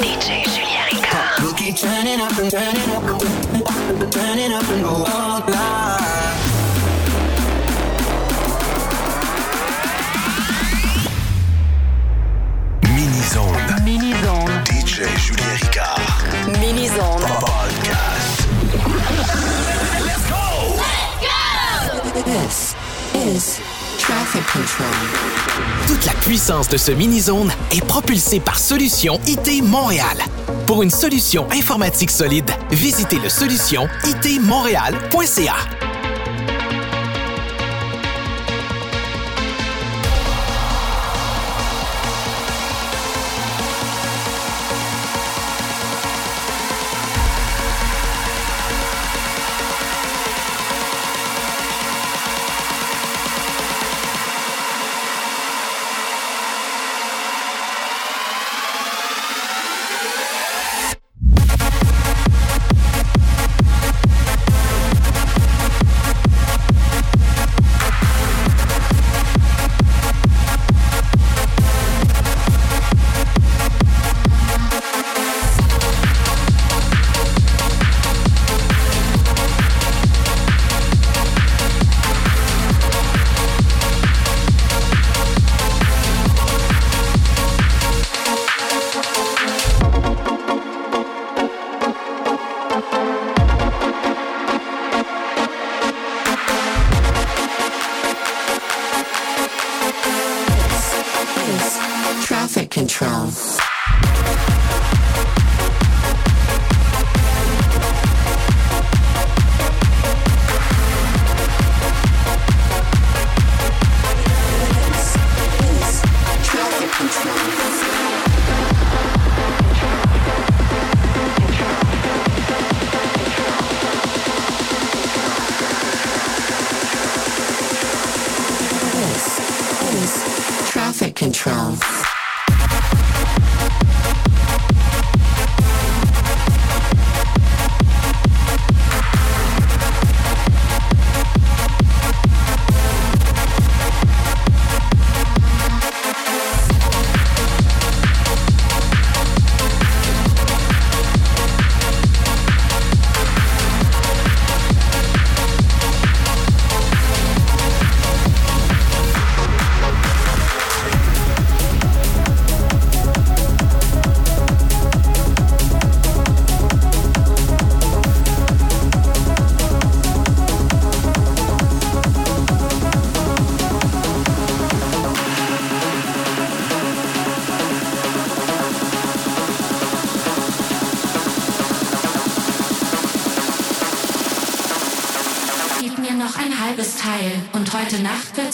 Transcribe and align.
DJ 0.00 0.42
Julien 0.44 0.82
Ricard. 0.90 1.42
We'll 1.42 1.54
keep 1.54 1.76
turning 1.76 2.20
up 2.20 2.36
and 2.38 2.50
turning 2.50 2.90
up 2.90 3.04
and 3.04 4.12
turning 4.12 4.52
up 4.52 4.68
and 4.68 4.82
go 4.82 4.88
all 4.88 5.40
night. 5.46 6.34
Mini-zone. 12.82 13.84
Mini-zone. 13.84 14.64
DJ 14.64 15.06
Julien 15.16 15.58
Ricard. 15.58 16.58
Mini-zone. 16.60 17.20
Podcast. 17.20 18.44
This 22.24 22.74
is 23.14 23.44
traffic 23.54 23.62
control. 23.62 23.83
Toute 25.86 26.04
la 26.04 26.12
puissance 26.12 26.68
de 26.68 26.76
ce 26.76 26.92
mini-zone 26.92 27.50
est 27.70 27.84
propulsée 27.84 28.38
par 28.40 28.58
Solution 28.58 29.18
IT 29.26 29.62
Montréal. 29.62 30.18
Pour 30.66 30.82
une 30.82 30.90
solution 30.90 31.46
informatique 31.50 32.10
solide, 32.10 32.50
visitez 32.70 33.18
le 33.18 33.28
solution 33.28 33.88
itmontréal.ca. 34.04 35.83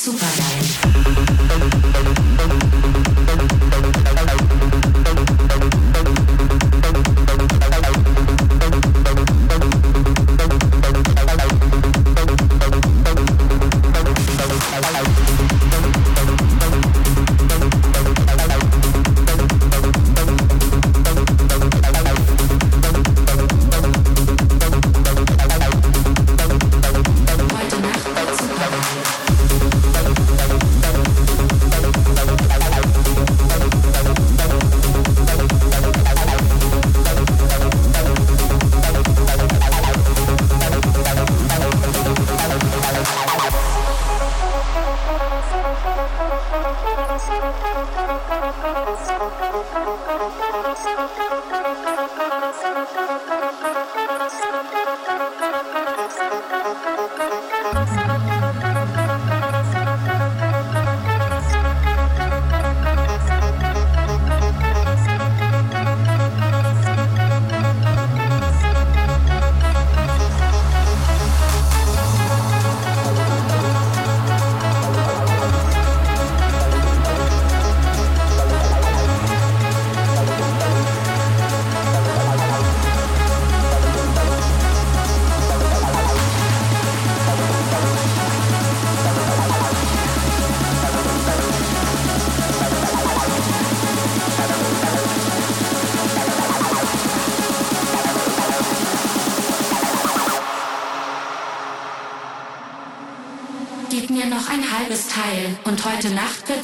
su 0.01 0.17
cara. 0.17 0.50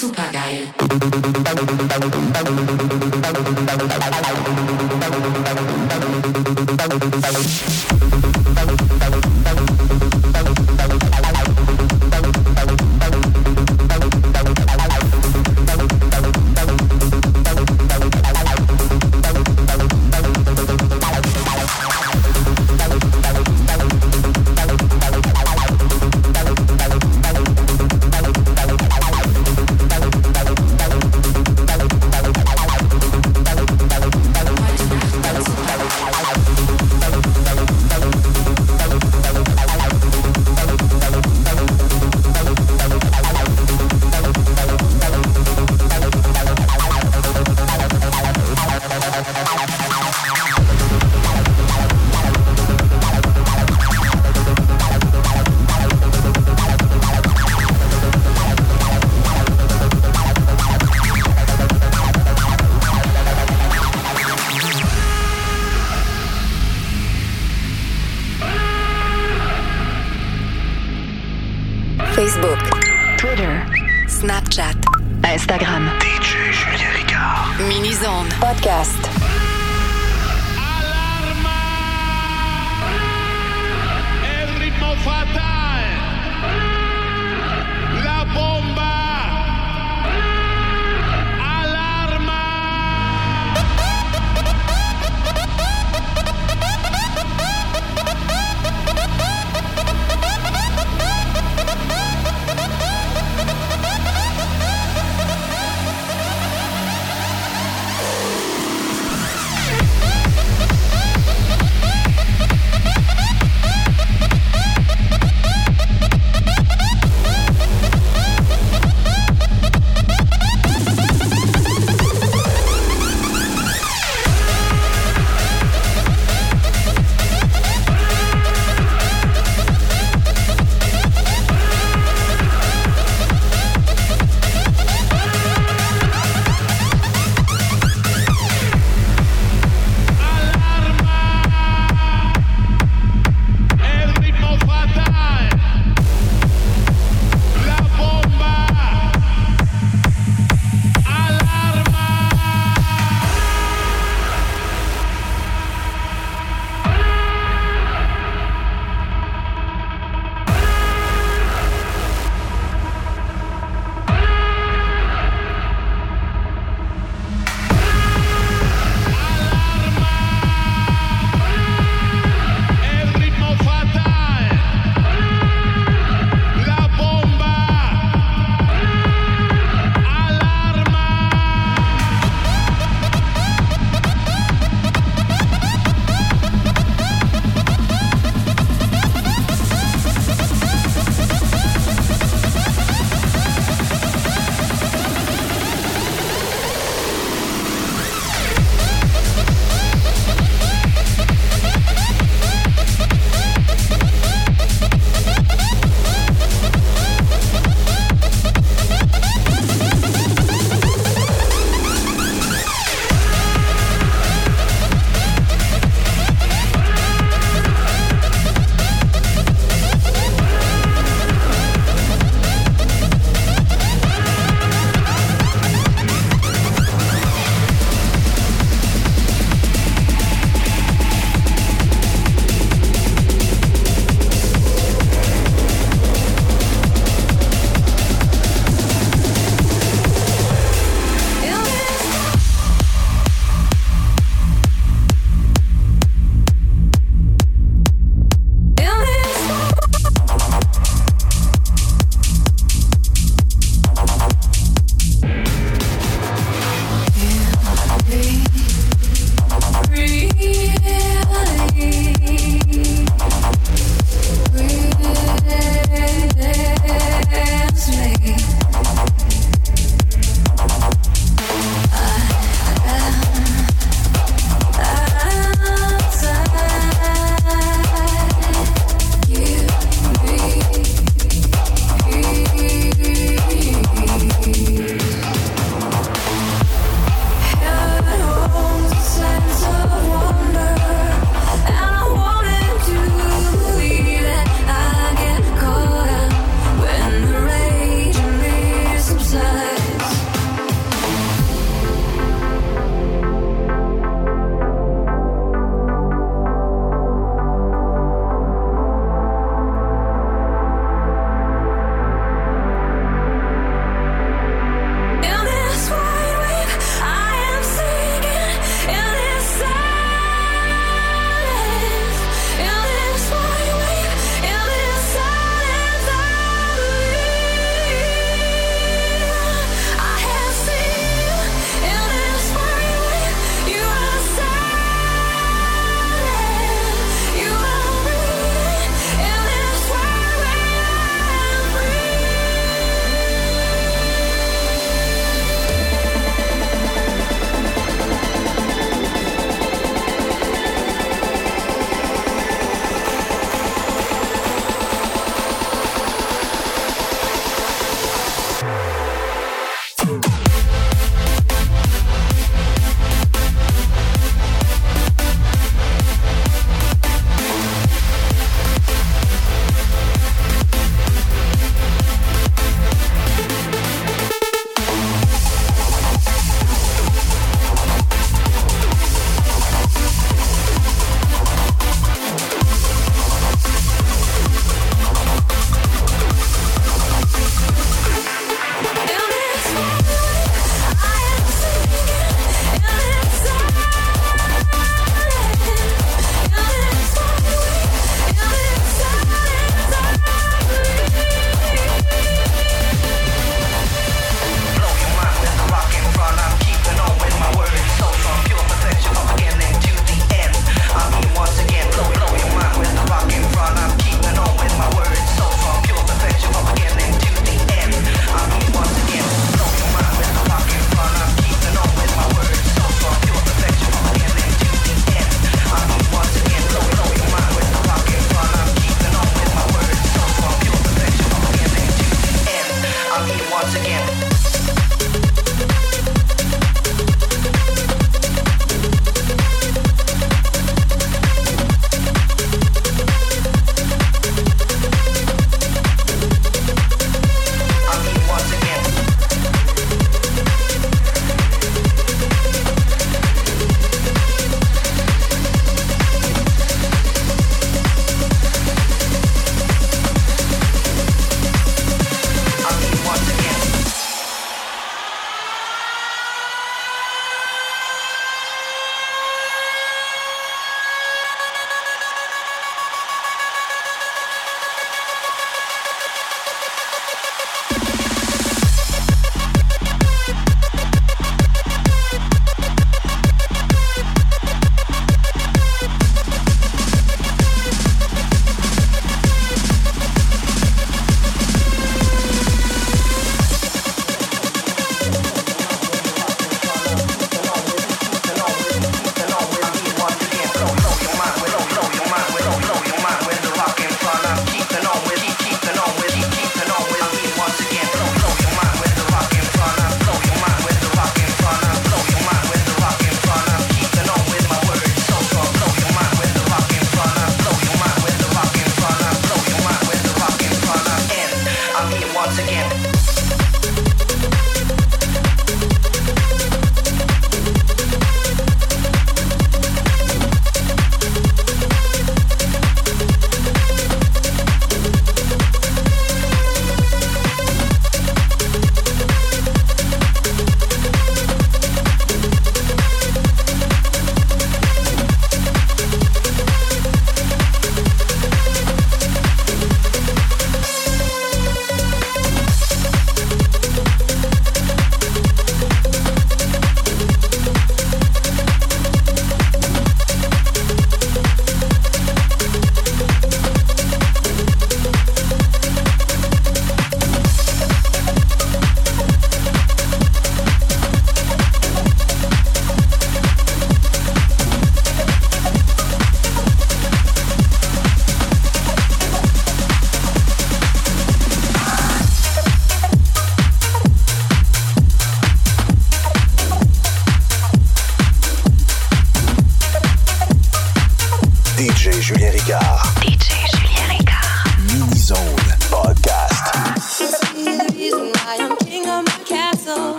super 0.00 0.22
Supergeil. 0.32 0.79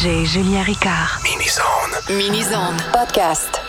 DJ 0.00 0.24
Julien 0.24 0.62
Ricard. 0.64 1.20
Mini-Zone. 1.22 2.16
Mini-Zone 2.16 2.76
Podcast. 2.90 3.59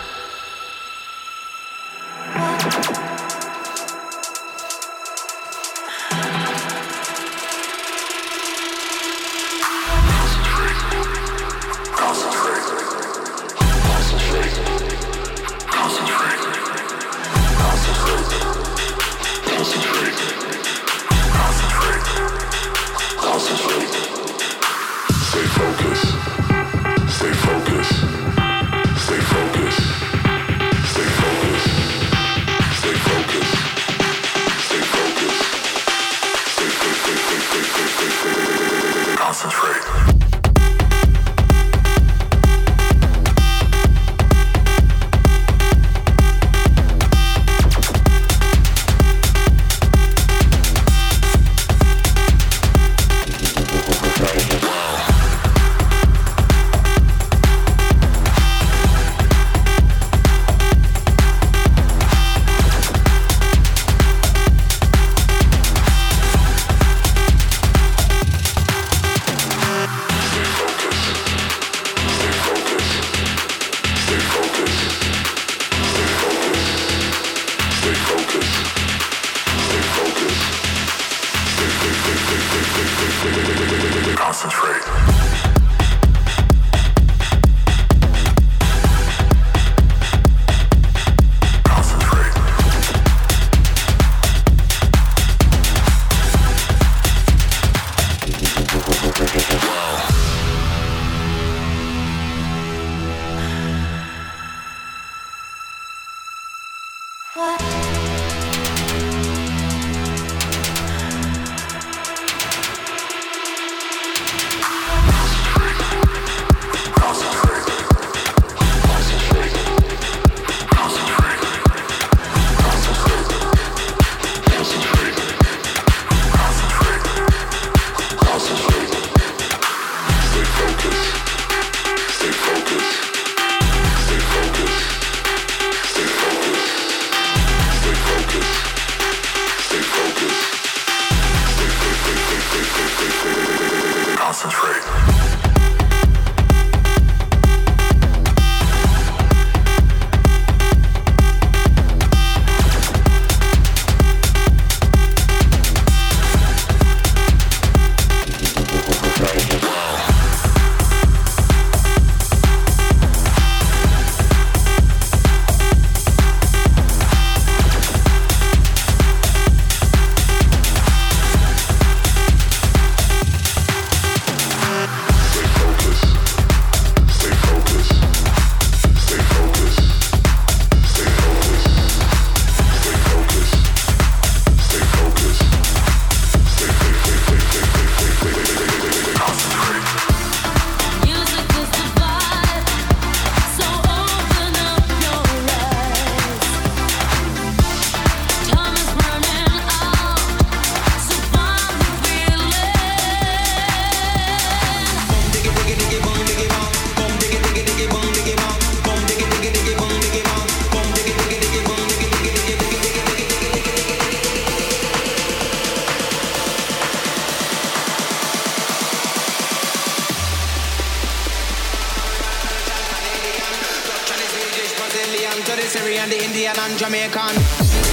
Syrian, 225.72 226.10
the 226.10 226.20
Indian 226.22 226.52
and 226.60 226.78
Jamaican. 226.78 227.36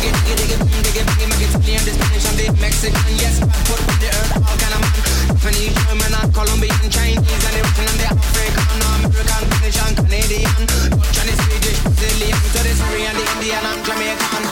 Diggy, 0.02 0.10
diggy, 0.26 0.46
diggy, 0.50 0.82
diggy, 0.82 1.02
diggy, 1.14 1.46
Italian, 1.46 1.84
the 1.86 1.92
Spanish 1.94 2.26
and 2.26 2.36
the 2.38 2.46
Mexican. 2.60 2.98
The 4.02 4.10
earth, 4.18 4.34
all 4.34 4.58
kind 4.58 4.74
of 4.74 4.80
man. 4.82 5.18
Japanese, 5.48 5.74
German 5.86 6.32
Colombian, 6.34 6.90
Chinese 6.90 7.18
and 7.18 7.54
the 7.54 7.62
Russian 7.62 7.86
and 7.86 7.98
the 8.00 8.06
African, 8.10 8.82
American, 9.06 9.42
British 9.48 9.78
and 9.78 9.96
Canadian, 9.96 10.66
the 10.66 10.90
the 12.52 12.72
Syrian, 12.74 13.14
the 13.14 13.24
Indian 13.38 13.64
and 13.64 13.80
Jamaican. 13.86 14.42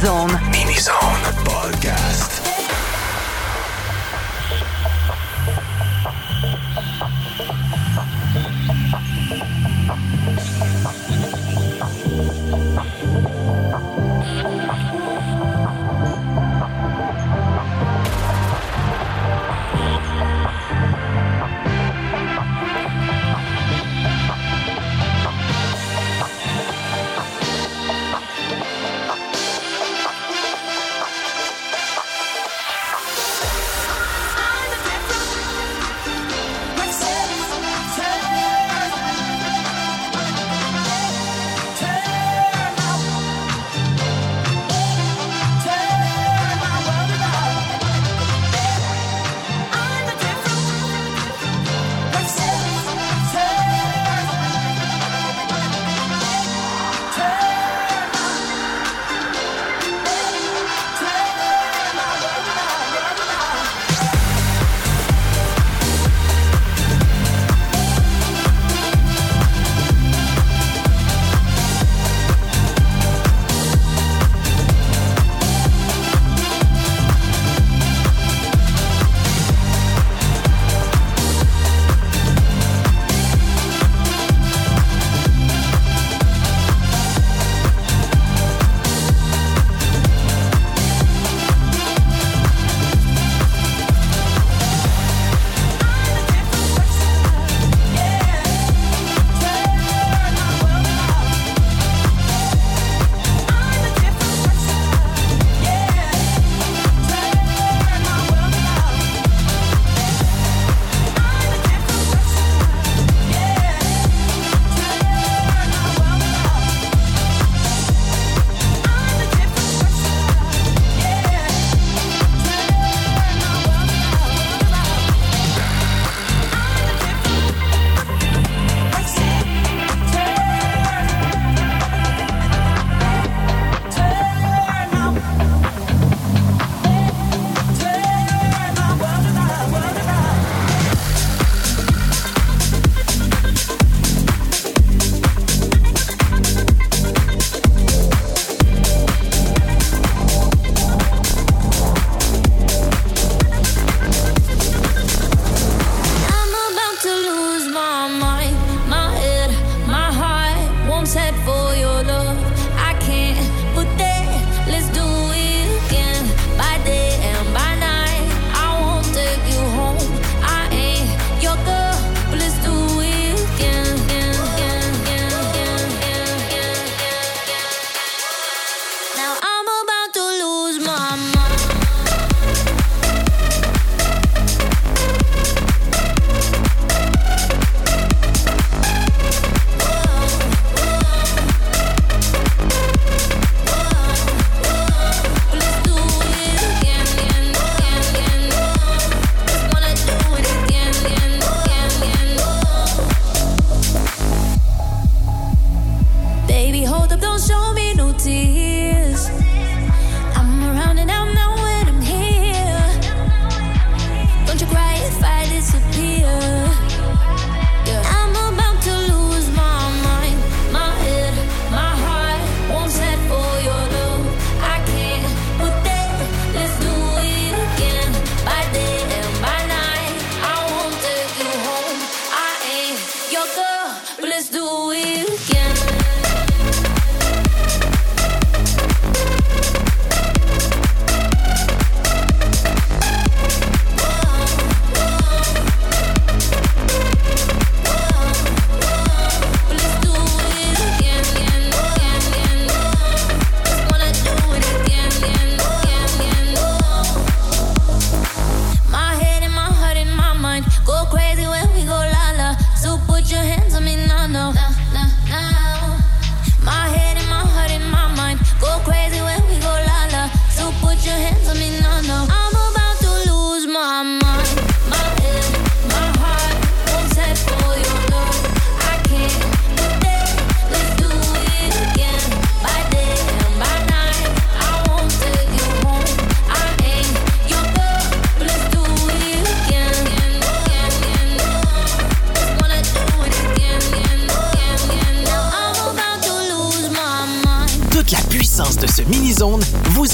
Zone. 0.00 0.49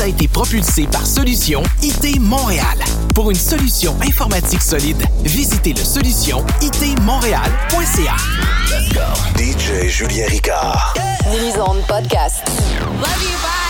a 0.00 0.06
été 0.06 0.28
propulsé 0.28 0.86
par 0.86 1.06
Solution 1.06 1.62
IT 1.82 2.20
Montréal. 2.20 2.78
Pour 3.14 3.30
une 3.30 3.36
solution 3.36 3.96
informatique 4.02 4.60
solide, 4.60 5.02
visitez 5.24 5.72
le 5.72 5.84
solution 5.84 6.44
itmontréal.ca. 6.60 8.16
DJ 9.38 9.88
Julien 9.88 10.26
Ricard. 10.28 10.94
Yeah. 10.96 11.40
Lisons 11.40 11.82
podcast. 11.88 12.42
Love 12.46 13.22
you, 13.22 13.36
bye. 13.42 13.65